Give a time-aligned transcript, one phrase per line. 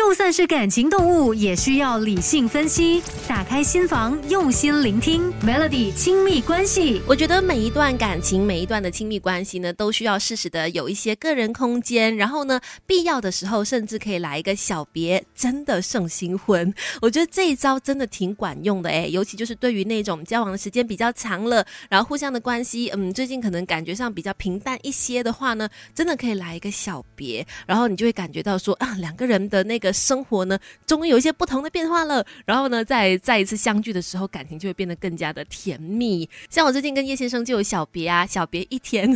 [0.00, 3.02] 就算是感情动物，也需要理性分析。
[3.28, 5.30] 打开心房，用心聆听。
[5.42, 12.16] Melody 亲密关系，我觉得每一段感情，每一段的亲密关系呢，都需要适时的有一些个人空间。
[12.16, 16.72] 然后呢，必要的时候，甚至可以来一个小别，真的胜新婚。
[17.02, 29.78] 我觉得这一招真的挺管用的诶，尤其就是对于那种交往的时间比较长了，然后互相的关系，嗯，最近可能感觉上比较平淡一些的话呢，真的可以来一个小别，然后你就会感觉到说啊，两个人的那。
[29.80, 32.24] 个生活呢，终于有一些不同的变化了。
[32.44, 36.28] 然后呢，在再一次相聚的时候，感情就会变得更加的甜蜜。
[36.48, 39.08] 像我最近跟叶先生就有小别啊，小别一天，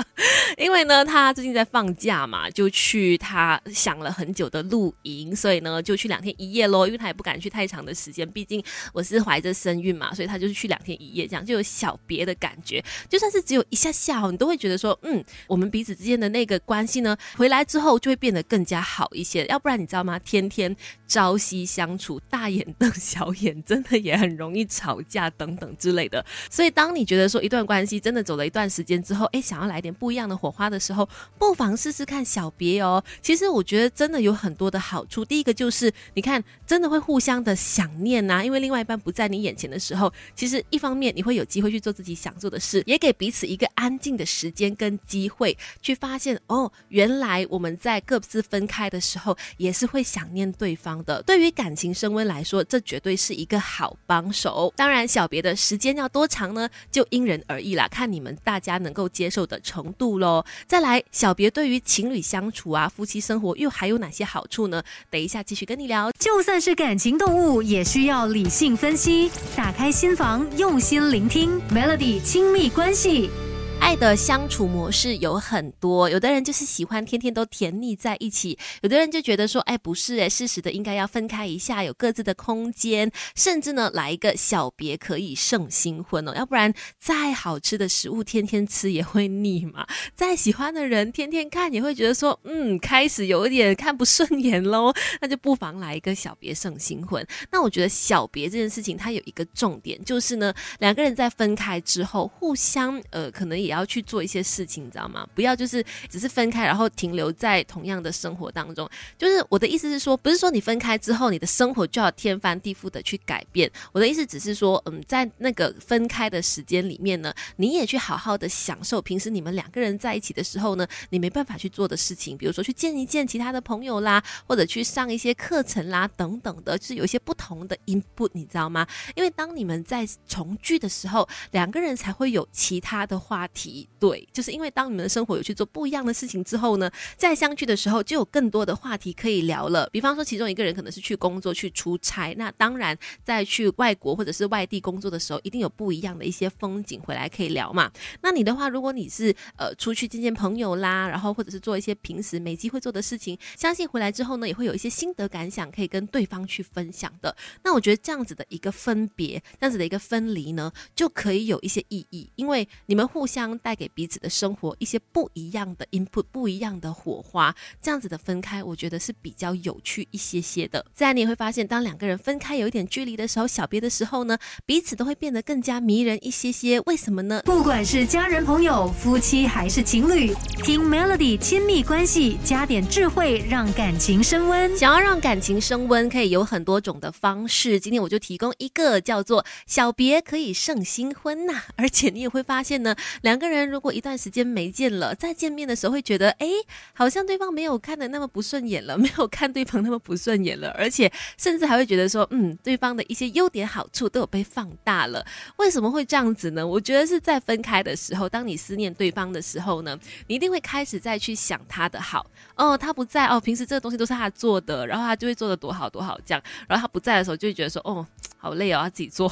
[0.58, 6.86] 因为呢，他最近在放假嘛，就去他想了很久的露营，所以呢，就去两天一夜喽。
[6.86, 12.82] 因为他也不敢去太长的时间，毕竟我是怀着身孕嘛，所以他就是去两天一夜，这样就有小别的感觉。
[13.08, 19.46] 就算是只有一下下，你都会觉得说，嗯，我们彼此之间的那个关系呢，回来之后就会变得更加好一些。
[19.46, 20.00] 要不然你知道。
[20.02, 20.09] 吗？
[20.18, 20.74] 天天
[21.06, 26.24] 朝夕相处， 大眼瞪小眼，真的也很容易吵架等等之类的。
[26.50, 31.06] 所以，当你觉得说一段关系真的走了一段时间之后，哎，想要来点不一样的火花的时候，
[31.38, 33.04] 不妨试试看小别哦。
[33.20, 35.24] 其实我觉得真的有很多的好处。
[35.24, 49.89] 第一个就是，你看，真的会互相的想念呐，因为另外一半不在你眼前的时候，其实一方面你会有机会去做自己想做的事，也给彼此一个安静的时间跟机会，去发现哦，原来我们在各自分开的时候，也是。
[49.90, 54.72] 会想念对方的，对于感情升温来说，这绝对是一个好帮手。
[54.76, 56.68] 当然，小别的时间要多长呢？
[56.90, 60.44] 就因人而异啦，看你们大家能够接受的程度喽。
[60.66, 64.82] 再来，小别对于情侣相处啊、夫妻生活又还有哪些好处呢？
[65.10, 66.10] 等一下继续跟你聊。
[66.12, 69.30] 就算是感情动物，也需要理性分析。
[69.56, 73.49] 打开心房，用心聆听，Melody 亲密关系。
[73.80, 89.84] 爱的相处模式有很多，有的人就是喜欢天天都甜腻在一起，有的人就觉得说，哎，不是哎，适时的应该要分开一下，有各自的空间，甚至呢来一个小别可以胜新婚哦，要不然再好吃的食物天天吃也会腻嘛，
[90.14, 97.26] 再喜欢的人天天看也会觉得说，嗯，开始有一点看不顺眼喽，那就不妨来一个小别胜新婚。
[97.50, 103.69] 那我觉得小别这件事情它有一个重点，就是呢两个人在分开之后，互相呃可能也。
[103.70, 105.24] 也要去做一些事情，你知道吗？
[105.32, 108.88] 不要就是只是分开，然后停留在同样的生活当中。
[109.16, 113.70] 就是我的意思是说，不是说你分开之后，你的生活就要天翻地覆的去改变。
[113.92, 128.84] 我的意思只是说，嗯，在那个分开的时间里面呢，你也去好好的享受平时你们两个人在一起的时候呢，你没办法去做的事情，比如说去见一见其他的朋友啦，或者去上一些课程啦，等等的，就是有一些不同的 input，你知道吗？
[129.14, 133.59] 因为当你们在重聚的时候，两个人才会有其他的话题。
[133.62, 139.88] 题对，就是因为当你们的生活有去做不一样的事情之后呢，在相聚的时候就有更多的话题可以聊了。
[139.92, 147.90] 比方说，其中一个人可能是去工作去出差，那当然在去外国或者是外地工作的时候，一定有不一样的一些风景回来可以聊嘛。
[148.22, 157.36] 那你的话，如果你是呃出去见见朋友啦，然后或者是做一些平时没机会做的事情，相信回来之后呢，也会有一些心得感想可以跟对方去分享的。
[157.62, 163.49] 那我觉得这样子的一个分别，这样子的一个分离呢，就可以有一些意义，因为你们互相。
[163.58, 170.84] 带给彼此的生活一些不一样的 input，不一样的火花，这样子的分开，我觉得是比较有趣一些些的。
[170.94, 176.80] 自然你也会发现，当两个人分开有一点距离的时候，小别的时候呢，彼此都会变得更加迷人一些些。
[176.80, 177.42] 为什么呢？
[177.44, 180.34] 不管是家人、朋友、夫妻还是情侣，
[180.64, 184.76] 听 Melody 亲密关系，加点智慧，让感情升温。
[184.76, 187.80] 想要让感情升温，可以有很多种的方式。
[187.80, 191.62] 今天我就提供一个叫做“小别可以胜新婚”呐。
[191.76, 193.50] 而且你也会发现呢，两个。
[193.50, 196.46] 人如果一段时间没见了，再见面的时候会觉得，哎，
[196.92, 205.26] 好像对方没有看的那么不顺眼了，没有看对方那么不顺眼了，而且甚至还会觉得说，嗯，对方的一些优点好处都有被放大了。
[205.56, 206.64] 为什么会这样子呢？
[206.64, 212.24] 我觉得是在分开的时候，当你思念对方的时候呢，你一定会开始再去想他的好。
[212.54, 216.42] 哦，他不在哦，平时这个东西都是他做的，然后他就会做的多好多好这样。
[216.68, 219.28] 然后他不在的时候，就会觉得说，哦，好累哦，要自己做，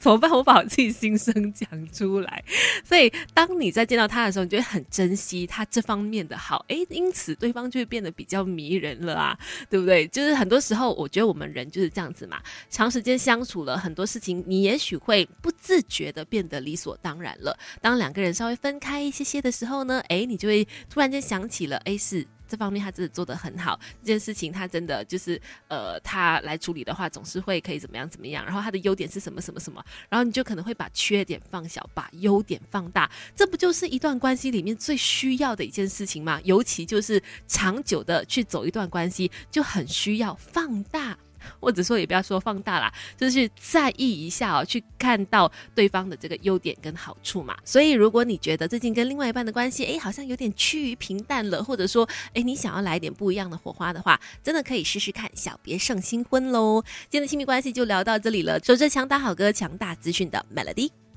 [0.00, 0.28] 怎么办？
[0.30, 2.42] 我把我自己心声讲出来。
[2.84, 9.36] 所以当当你在见到他的时候，你就会很珍惜他这方面的好，诶，因此对方就会变得比较迷人了啊，
[9.68, 10.06] 对不对？
[10.06, 17.58] 就是很多时候，我觉得我们人就是这样子嘛，长时间相处了很多事情，你也许会不自觉的变得理所当然了。
[17.80, 22.24] 当两个人稍微分开一些些的时候呢，诶，你就会突然间想起了，诶，是。
[22.50, 28.44] 这方面他真的做得很好，这件事情他真的就是呃，他来处理的话，总是会可以怎么样怎么样。
[28.44, 33.08] 然后他的优点是什么什么什么，然后你就可能会把缺点放小，把优点放大。
[33.36, 36.40] 这不就是一段关系里面最需要的一件事情吗？
[36.42, 41.16] 尤其就是长久的去走一段关系，就很需要放大。
[41.58, 47.56] 或者说也不要说放大啦，就是在意一下哦，去看到对方的这个优点跟好处嘛。
[47.64, 56.82] 所以如果你觉得最近跟另外一半的关系，哎，好像有点趋于平淡了，或者说，哎，你想要来点不一样的火花的话，真的可以试试看小别胜新婚喽。
[57.08, 61.09] 今天的亲密关系就聊到这里了，守着强大好歌、强大资讯的 Melody。